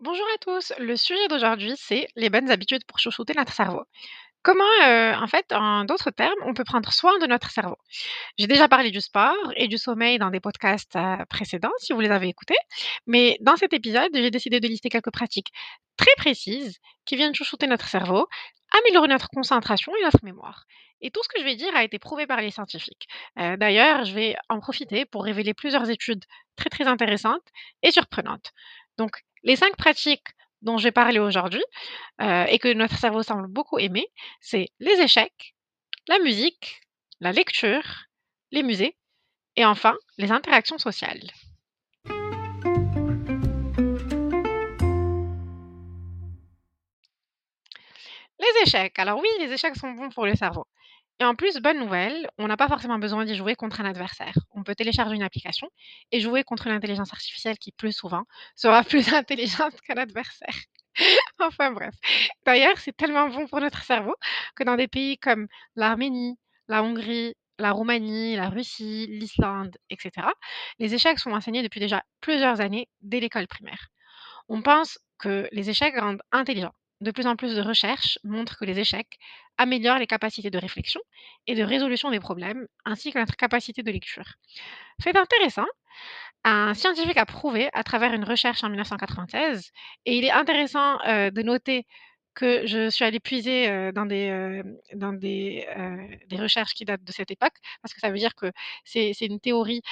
[0.00, 3.82] Bonjour à tous, le sujet d'aujourd'hui, c'est les bonnes habitudes pour chouchouter notre cerveau.
[4.42, 7.76] Comment, heu, en fait, en d'autres termes, on peut prendre soin de notre cerveau?
[8.38, 12.00] J'ai déjà parlé du sport et du sommeil dans des podcasts, heu, précédents, si vous
[12.00, 12.56] les avez écoutés,
[13.06, 15.52] mais dans cet épisode, j'ai décidé de lister quelques pratiques
[15.96, 18.28] très précises qui viennent chouchouter notre cerveau,
[18.78, 20.64] améliorer notre concentration et notre mémoire.
[21.02, 23.08] Et tout ce que je vais dire a été prouvé par les scientifiques.
[23.38, 26.24] Heu, d'ailleurs, je vais en profiter pour révéler plusieurs études
[26.56, 27.46] très, très intéressantes
[27.82, 28.52] et surprenantes.
[29.00, 30.28] Donc les 5 pratiques
[30.60, 31.64] dont je vais parler aujourd'hui,
[32.20, 34.06] heu, et que notre cerveau semble beaucoup aimer,
[34.42, 35.54] c'est les échecs,
[36.06, 36.82] la musique,
[37.18, 38.04] la lecture,
[38.50, 38.98] les musées
[39.56, 41.22] et enfin les interactions sociales.
[48.38, 48.98] Les échecs.
[48.98, 50.66] Alors oui, les échecs sont bons pour le cerveau.
[51.20, 54.34] Et en plus, bonne nouvelle, on n'a pas forcément besoin d'y jouer contre un adversaire.
[54.52, 55.68] On peut télécharger une application
[56.12, 58.24] et jouer contre l'intelligence artificielle qui, plus souvent,
[58.56, 60.54] sera plus intelligente que l'adversaire.
[61.38, 61.94] Enfin bref.
[62.46, 64.14] D'ailleurs, c'est tellement bon pour notre cerveau
[64.56, 65.46] que dans des pays comme
[65.76, 70.26] l'Arménie, la Hongrie, la Roumanie, la Russie, l'Islande, etc.,
[70.78, 73.88] les échecs sont enseignés depuis déjà plusieurs années dès l'école primaire.
[74.48, 76.74] On pense que les échecs rendent intelligents.
[77.00, 79.18] De plus en plus de recherches montrent que les échecs
[79.56, 81.00] améliorent les capacités de réflexion
[81.46, 84.34] et de résolution des problèmes, ainsi que notre capacité de lecture.
[84.98, 85.66] C'est intéressant.
[86.44, 89.70] Un scientifique a prouvé à travers une recherche en 1996,
[90.06, 91.86] et il est intéressant euh, de noter
[92.34, 94.62] que je suis allée puiser euh, dans, des, euh,
[94.94, 95.66] dans des,
[96.28, 98.52] des, recherches qui datent de cette époque, parce que ça veut dire que
[98.84, 99.82] c'est une théorie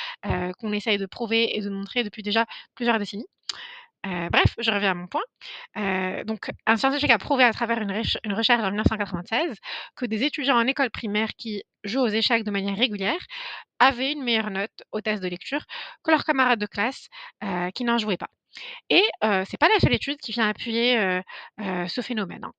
[0.59, 3.27] qu'on essaye de prouver et de montrer depuis déjà plusieurs décennies.
[4.07, 5.23] Euh, bref, je reviens à mon point.
[5.77, 7.91] Euh, donc, un scientifique a prouvé à travers une,
[8.35, 9.57] recherche en 1996
[9.97, 13.19] que des étudiants en école primaire qui jouent aux échecs de manière régulière
[13.79, 15.65] avaient une meilleure note au test de lecture
[16.05, 17.09] que leurs camarades de classe
[17.43, 18.29] euh, qui n'en jouaient pas.
[18.89, 21.21] Et c'est pas la seule étude qui vient appuyer
[21.59, 22.45] ce phénomène.
[22.45, 22.53] Hein.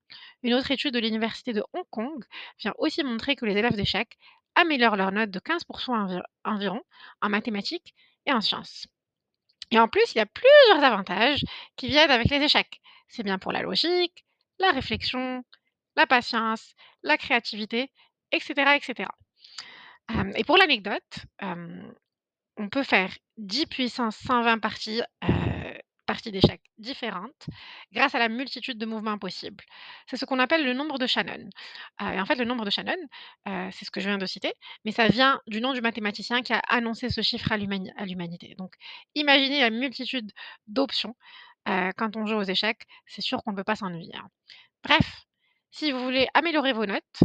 [0.44, 2.24] Une autre étude de l'université de Hong Kong
[2.60, 4.18] vient aussi montrer que les élèves d'échecs
[4.56, 6.82] améliorent leur note de 15% environ
[7.22, 7.96] en mathématiques
[8.28, 8.88] et en sciences.
[9.72, 11.44] Et en plus, il y a plusieurs avantages
[11.76, 12.82] qui viennent avec les échecs.
[13.08, 14.26] C'est bien pour la logique,
[14.60, 15.44] la réflexion,
[15.96, 17.92] la patience, la créativité,
[18.32, 18.76] etc.
[18.76, 19.10] etc.
[20.36, 25.02] et pour l'anecdote, on peut faire 10 puissance 120 parties
[26.10, 27.46] parties d'échecs différentes
[27.94, 29.64] grâce à la multitude de mouvements possibles.
[30.08, 31.48] C'est ce qu'on appelle le nombre de Shannon.
[32.02, 32.98] Euh, et en fait, le nombre de Shannon,
[33.48, 34.52] euh, c'est ce que je viens de citer,
[34.86, 38.56] mais ça vient du nom du mathématicien qui a annoncé ce chiffre à l'humanité.
[38.58, 38.74] Donc,
[39.14, 40.32] imaginez la multitude
[40.66, 41.16] d'options
[41.68, 44.16] euh, quand on joue aux échecs, c'est sûr qu'on ne peut pas s'ennuyer.
[44.16, 44.30] Hein.
[44.84, 45.26] Bref,
[45.70, 47.20] si vous voulez améliorer vos notes,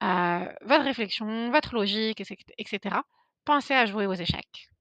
[0.00, 2.96] votre réflexion, votre logique, etc.,
[3.44, 4.73] pensez à jouer aux échecs.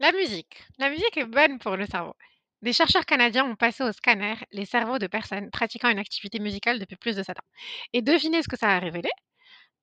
[0.00, 0.56] La musique.
[0.78, 2.14] La musique est bonne pour le cerveau.
[2.62, 6.78] Des chercheurs canadiens ont passé au scanner les cerveaux de personnes pratiquant une activité musicale
[6.80, 7.48] depuis plus de 7 ans.
[7.92, 9.08] Et devinez ce que ça a révélé?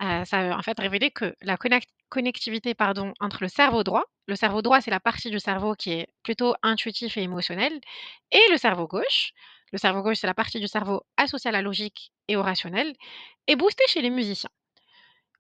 [0.04, 1.58] Euh, Ça a en fait révélé que la
[2.10, 2.76] connectivité
[3.22, 6.56] entre le cerveau droit, le cerveau droit c'est la partie du cerveau qui est plutôt
[6.64, 7.80] intuitif et émotionnel,
[8.32, 9.32] et le cerveau gauche,
[9.74, 12.94] le cerveau gauche c'est la partie du cerveau associée à la logique et au rationnel,
[13.48, 14.52] est boostée chez les musiciens.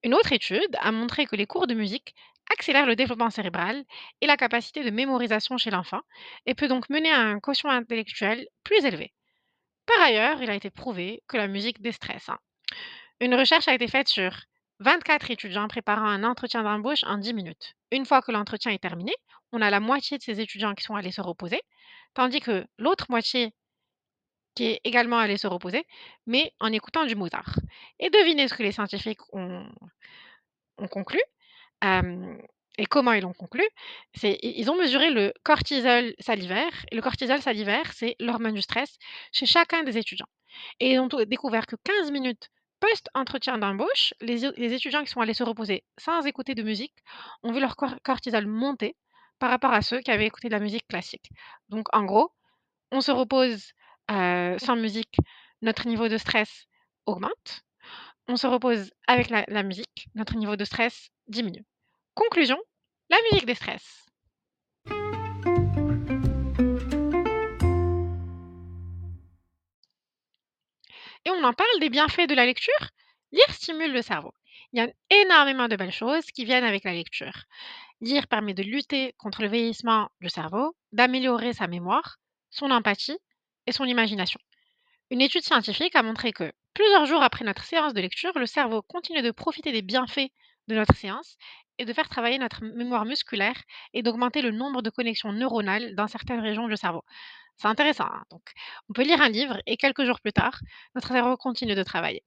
[0.04, 2.16] Une autre étude a montré que les cours de musique
[2.52, 3.84] accélèrent le développement cérébral
[4.22, 6.02] et la capacité de mémorisation chez l'enfant
[6.46, 9.14] et peut donc mener à un quotient intellectuel plus élevé.
[9.86, 12.30] Par ailleurs, il a été prouvé que la musique déstresse.
[12.30, 12.40] Hein.
[13.20, 14.32] Une recherche a été faite sur
[14.80, 17.76] 24 étudiants préparant un entretien d'embauche en 10 minutes.
[17.92, 19.14] Une fois que l'entretien est terminé,
[19.52, 21.62] on a la moitié de ces étudiants qui sont allés se reposer,
[22.14, 23.54] tandis que l'autre moitié
[24.56, 25.86] qui est également allée se reposer,
[26.26, 27.60] mais en écoutant du Mozart.
[28.00, 29.68] Et devinez ce que les scientifiques ont
[30.90, 31.20] conclu?
[31.82, 33.64] Et comment ils l'ont conclu?
[34.24, 38.98] Ils ont mesuré le cortisol salivaire le cortisol salivaire, c'est l'hormone du stress
[39.32, 40.28] chez chacun des étudiants
[40.80, 45.44] et ils ont découvert que 15 minutes post-entretien d'embauche, les étudiants qui sont allés se
[45.44, 46.94] reposer sans écouter de musique
[47.42, 48.96] ont vu leur cortisol monter
[49.40, 51.30] par rapport à ceux qui avaient écouté de la musique classique.
[51.70, 52.32] Donc en gros,
[52.92, 53.74] on se repose,
[54.10, 55.18] sans musique,
[55.62, 56.68] notre niveau de stress
[57.06, 57.64] augmente
[58.28, 61.66] on se repose avec la, musique, notre niveau de stress diminue.
[62.14, 62.58] Conclusion,
[63.10, 64.06] la musique déstresse.
[71.26, 72.74] Et on en parle des bienfaits de la lecture?
[73.32, 74.34] Lire stimule le cerveau.
[74.72, 77.44] Il y a énormément de belles choses qui viennent avec la lecture.
[78.02, 82.18] Lire permet de lutter contre le vieillissement du cerveau, d'améliorer sa mémoire,
[82.50, 83.18] son empathie
[83.66, 84.40] et son imagination.
[85.10, 88.84] Une étude scientifique a montré que Plusieurs jours après notre séance de lecture, le cerveau
[88.84, 90.30] continue de profiter des bienfaits
[90.68, 91.36] de notre séance
[91.80, 93.60] est de faire travailler notre mémoire musculaire
[93.96, 97.02] et d'augmenter le nombre de connexions neuronales dans certaines régions du cerveau.
[97.56, 98.44] C'est intéressant, hein, donc
[98.90, 100.60] on peut lire un livre et quelques jours plus tard,
[100.94, 102.24] notre cerveau continue de travailler.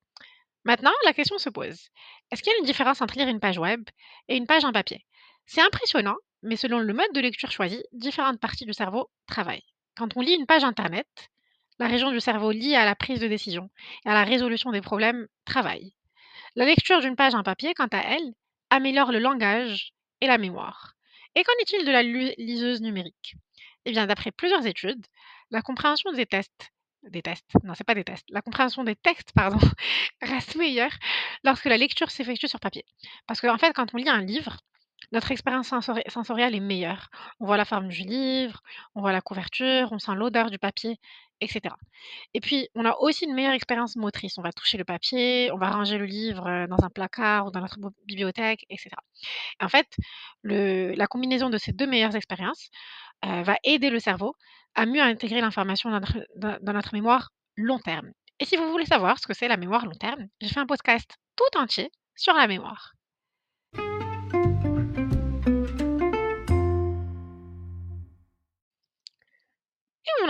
[0.64, 1.90] Maintenant, la question se pose.
[2.32, 3.88] Est-ce qu'il y a une différence entre lire une page web
[4.26, 5.06] et une page en papier?
[5.46, 9.62] C'est impressionnant, mais selon le mode de lecture choisi, différentes parties du cerveau travaillent.
[9.96, 11.06] Quand on lit une page internet,
[11.80, 13.70] la région du cerveau liée à la prise de décision
[14.06, 15.94] et à la résolution des problèmes travaille.
[16.56, 18.34] La lecture d'une page en papier, quant à elle,
[18.70, 20.94] améliore le langage et la mémoire.
[21.34, 23.34] Et qu'en est-il de la liseuse numérique?
[23.86, 25.06] Eh bien, d'après plusieurs études,
[25.50, 26.70] la compréhension des tests,
[27.04, 29.58] des tests, non, c'est pas des tests, la compréhension des textes, pardon,
[30.22, 30.92] reste meilleure
[31.44, 32.84] lorsque la lecture s'effectue sur papier.
[33.26, 34.58] Parce qu'en fait, quand on lit un livre,
[35.12, 37.08] notre expérience sensori- sensorielle est meilleure.
[37.40, 38.60] On voit la forme du livre,
[38.94, 40.98] on voit la couverture, on sent l'odeur du papier,
[41.40, 41.74] etc.
[42.34, 44.38] Et puis, on a aussi une meilleure expérience motrice.
[44.38, 47.50] On va toucher le papier, on va ranger le livre euh, dans un placard ou
[47.50, 48.90] dans notre bibliothèque, etc.
[49.60, 49.86] En fait,
[50.44, 52.70] la combinaison de ces deux meilleures expériences
[53.24, 54.34] euh, va aider le cerveau
[54.74, 58.10] à mieux intégrer l'information dans notre mémoire long terme.
[58.38, 60.66] Et si vous voulez savoir ce que c'est la mémoire long terme, j'ai fait un
[60.66, 62.94] podcast tout entier sur la mémoire.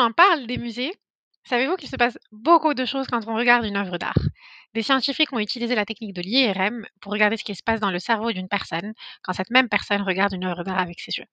[0.01, 0.93] En parle des musées.
[1.45, 4.19] Savez-vous qu'il se passe beaucoup de choses quand on regarde une œuvre d'art?
[4.75, 7.91] Des scientifiques ont utilisé la technique de l'IRM pour regarder ce qui se passe dans
[7.91, 8.93] le cerveau d'une personne
[9.23, 11.27] quand cette même personne regarde une œuvre d'art avec ses yeux.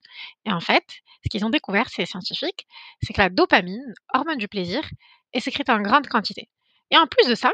[0.46, 0.84] Et en fait,
[1.24, 2.68] ce qu'ils ont découvert, ces scientifiques,
[3.02, 4.82] c'est que la dopamine, hormone du plaisir,
[5.34, 6.50] est sécrétée en grande quantité.
[6.90, 7.54] Et en plus de ça,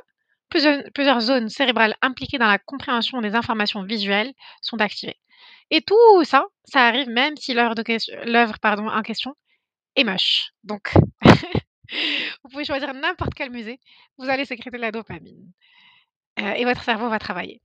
[0.50, 5.20] plusieurs, zones cérébrales impliquées dans la compréhension des informations visuelles sont activées.
[5.72, 9.36] Et tout ça, ça arrive même si l'œuvre en question
[9.96, 10.52] est moche.
[10.64, 10.94] Donc,
[11.24, 13.80] vous pouvez choisir n'importe quel musée,
[14.18, 15.52] vous allez sécréter de la dopamine
[16.40, 17.62] euh, et votre cerveau va travailler.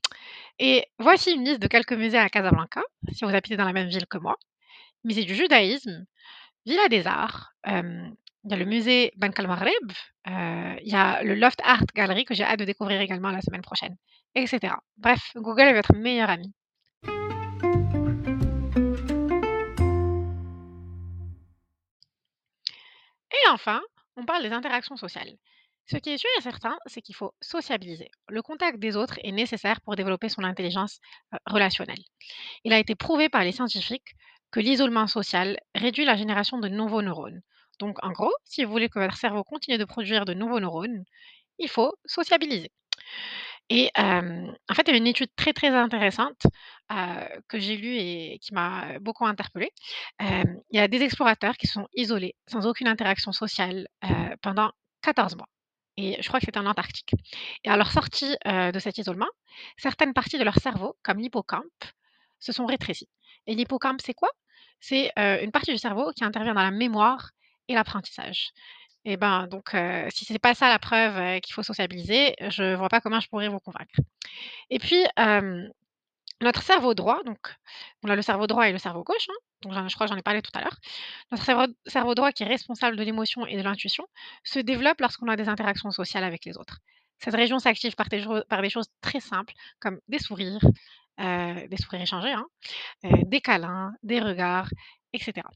[0.59, 2.83] Et voici une liste de quelques musées à Casablanca,
[3.13, 4.37] si vous habitez dans la même ville que moi.
[5.05, 6.07] Musée du judaïsme,
[6.67, 7.53] Villa des Arts,
[8.49, 9.93] il y a le musée Ben Kalmareb,
[10.29, 13.41] euh, il y a le Loft Art Gallery que j'ai hâte de découvrir également la
[13.41, 13.97] semaine prochaine,
[14.35, 14.75] etc.
[14.97, 16.53] Bref, Google est votre meilleur ami.
[23.44, 23.81] Et enfin,
[24.17, 25.32] on parle des interactions sociales.
[25.87, 28.11] Ce qui est sûr et certain, c'est qu'il faut sociabiliser.
[28.29, 31.00] Le contact des autres est nécessaire pour développer son intelligence
[31.35, 32.02] euh, relationnelle.
[32.64, 34.14] Il a été prouvé par les scientifiques
[34.50, 37.43] que l'isolement social réduit la génération de nouveaux neurones.
[37.79, 41.05] Donc, en gros, si vous voulez que votre cerveau continue de produire de nouveaux neurones,
[41.58, 42.70] il faut sociabiliser.
[43.70, 46.47] Et en fait, il y avait une étude très, très intéressante,
[47.49, 49.73] que j'ai lue et qui m'a beaucoup interpellée.
[50.20, 53.88] Il y a des explorateurs qui sont isolés, sans aucune interaction sociale,
[54.43, 54.73] pendant
[55.03, 55.49] 14 mois
[56.00, 57.11] et je crois que c'était en Antarctique
[57.65, 59.29] et à leur sortie, de cet isolement,
[59.76, 61.85] certaines parties de leur cerveau, comme l'hippocampe,
[62.38, 63.09] se sont rétrécies
[63.47, 64.31] et l'hippocampe, c'est quoi?
[64.81, 67.31] C'est, une partie du cerveau qui intervient dans la mémoire
[67.67, 68.50] et l'apprentissage.
[69.11, 72.91] Et ben, donc, heu, si c'est pas ça la preuve, qu'il faut sociabiliser, je vois
[72.91, 73.95] pas comment je pourrais vous convaincre.
[74.69, 75.03] Et puis,
[76.43, 77.39] notre cerveau droit, donc
[78.05, 80.19] on a le cerveau droit et le cerveau gauche, hein, donc je crois que j'en
[80.19, 80.77] ai parlé tout à l'heure.
[81.33, 81.43] Notre
[81.87, 84.07] cerveau droit qui est responsable de l'émotion et de l'intuition,
[84.45, 86.79] se développe lorsqu'on a des interactions sociales avec les autres.
[87.19, 90.61] Cette région s'active par des choses très simples comme des sourires,
[91.19, 92.47] des sourires échangés, hein,
[93.03, 94.69] des câlins, des regards
[95.12, 95.50] et cetera.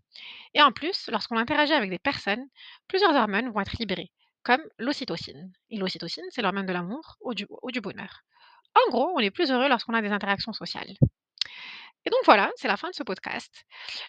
[0.55, 2.45] Et en plus, lorsqu'on interagit avec des personnes,
[2.89, 4.11] plusieurs hormones vont être libérées,
[4.43, 5.53] comme l'ocytocine.
[5.71, 8.23] Et l'ocytocine, c'est l'hormone de l'amour ou du, ou du bonheur.
[8.75, 10.95] En gros, on est plus heureux lorsqu'on a des interactions sociales.
[12.05, 13.65] Et donc voilà, c'est la fin de ce podcast.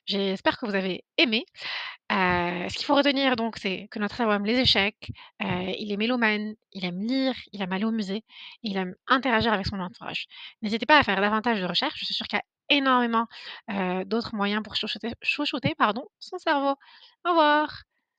[0.07, 1.45] J'espère que vous avez aimé.
[2.11, 5.11] Euh, ce qu'il faut retenir donc, c'est que notre cerveau aime les échecs,
[5.43, 8.23] euh, il est mélomane, il aime lire, il aime aller au musée,
[8.63, 10.25] il aime interagir avec son entourage.
[10.63, 13.27] N'hésitez pas à faire davantage de recherches, je suis sûre qu'il y a énormément
[14.05, 16.75] d'autres moyens pour chouchouter, chouchouter pardon, son cerveau.
[17.25, 17.83] Au revoir